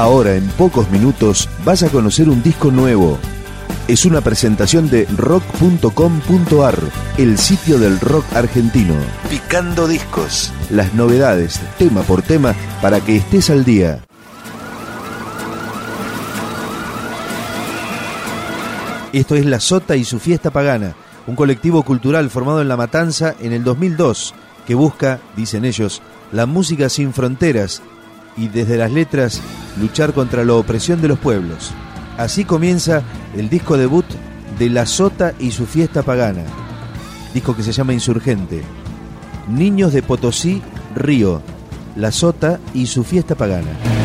[0.00, 3.18] Ahora, en pocos minutos, vas a conocer un disco nuevo.
[3.86, 6.78] Es una presentación de rock.com.ar,
[7.18, 8.94] el sitio del rock argentino.
[9.28, 10.54] Picando discos.
[10.70, 14.02] Las novedades, tema por tema, para que estés al día.
[19.12, 20.94] Esto es La Sota y su fiesta pagana,
[21.26, 24.32] un colectivo cultural formado en La Matanza en el 2002
[24.70, 26.00] que busca, dicen ellos,
[26.32, 27.82] la música sin fronteras
[28.36, 29.40] y desde las letras
[29.80, 31.72] luchar contra la opresión de los pueblos.
[32.16, 33.02] Así comienza
[33.36, 34.06] el disco debut
[34.58, 36.44] de La Sota y su fiesta pagana,
[37.32, 38.62] disco que se llama Insurgente.
[39.48, 40.62] Niños de Potosí,
[40.94, 41.42] Río,
[41.96, 43.99] La Sota y su fiesta pagana.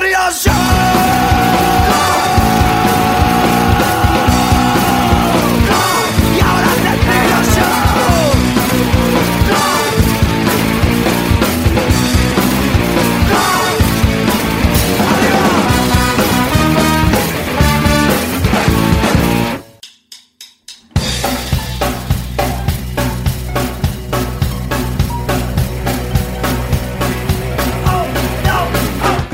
[0.00, 1.01] me.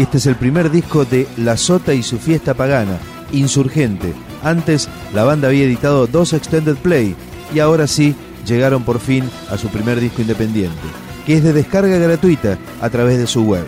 [0.09, 2.99] Este es el primer disco de La Sota y su fiesta pagana,
[3.31, 4.15] Insurgente.
[4.43, 7.15] Antes la banda había editado dos extended play
[7.55, 8.15] y ahora sí
[8.47, 10.79] llegaron por fin a su primer disco independiente,
[11.27, 13.67] que es de descarga gratuita a través de su web.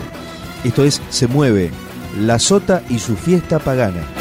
[0.64, 1.72] Esto es Se Mueve,
[2.18, 4.19] La Sota y su fiesta pagana.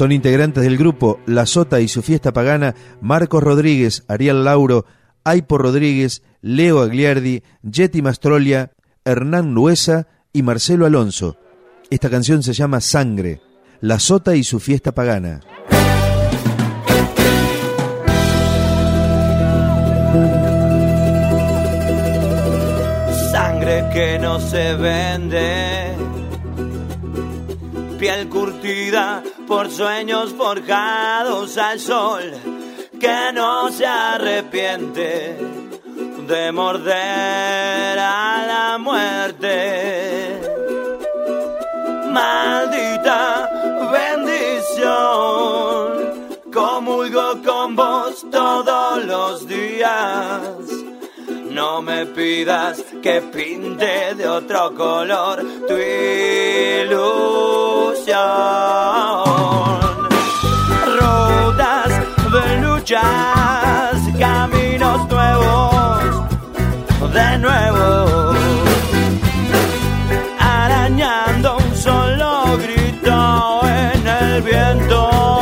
[0.00, 4.86] Son integrantes del grupo La Sota y su fiesta pagana Marcos Rodríguez, Ariel Lauro,
[5.24, 8.72] Aipo Rodríguez, Leo Agliardi, Jetty Mastrolia,
[9.04, 11.36] Hernán Nuesa y Marcelo Alonso.
[11.90, 13.42] Esta canción se llama Sangre,
[13.82, 15.42] La Sota y su fiesta pagana.
[23.30, 25.99] Sangre que no se vende
[28.00, 32.22] piel curtida por sueños forjados al sol,
[32.98, 35.36] que no se arrepiente
[36.26, 40.40] de morder a la muerte.
[42.10, 43.50] Maldita
[43.92, 44.88] bendición,
[46.50, 50.40] comulgo con vos todos los días
[51.50, 57.59] no me pidas que pinte de otro color tu ilusión
[58.10, 60.00] canción.
[62.32, 66.02] de luchas, caminos nuevos,
[67.12, 68.32] de nuevo.
[70.38, 75.39] Arañando un solo grito en el viento.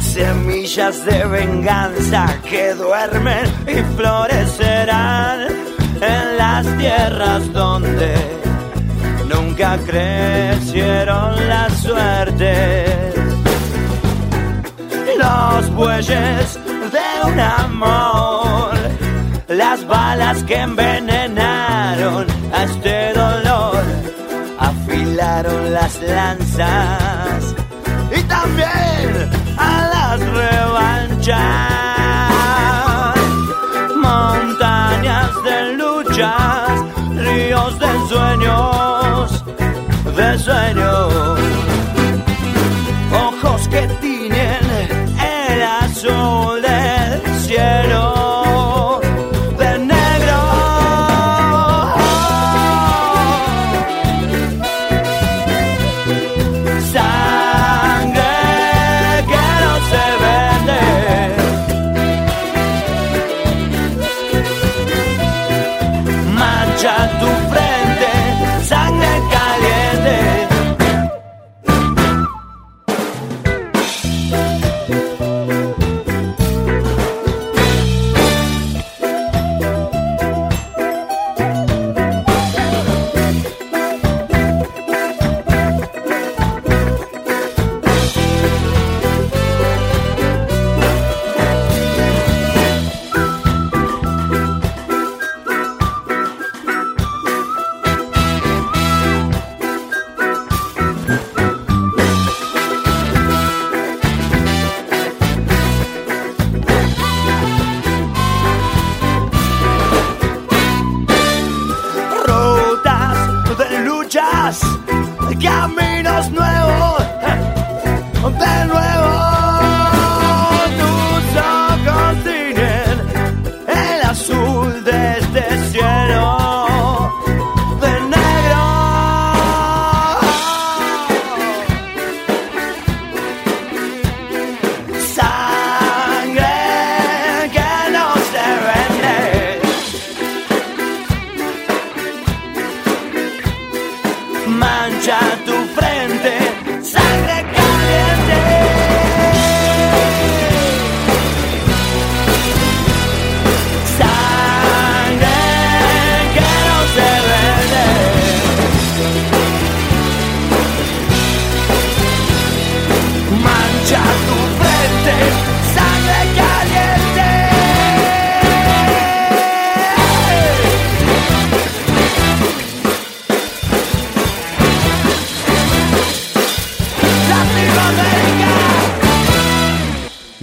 [0.00, 5.46] Semillas de venganza que duermen y florecerán
[5.98, 8.14] en las tierras donde
[9.30, 13.14] nunca crecieron las suertes.
[15.16, 16.58] Los bueyes
[16.92, 18.74] de un amor,
[19.48, 23.82] las balas que envenenaron a este dolor,
[24.58, 27.31] afilaron las lanzas
[28.42, 31.38] también a las revanchas.
[33.96, 36.70] Montañas de luchas,
[37.26, 39.44] ríos de sueños,
[40.16, 40.91] de sueños,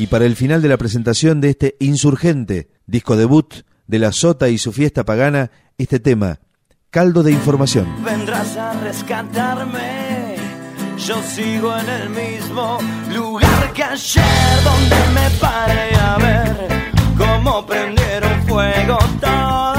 [0.10, 3.54] para el final de la presentación de este Insurgente, disco debut
[3.88, 6.40] de la Sota y su fiesta pagana, este tema,
[6.90, 7.88] Caldo de Información.
[8.04, 10.36] vendrás a rescatarme.
[10.98, 12.80] Yo sigo en el mismo
[13.14, 14.24] lugar que ayer,
[14.64, 19.79] donde me paré a ver cómo prendieron fuego todo.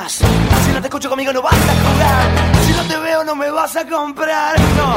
[0.00, 0.24] Si
[0.72, 2.64] no te escucho conmigo no vas a jugar.
[2.64, 4.58] Si no te veo no me vas a comprar.
[4.58, 4.96] No,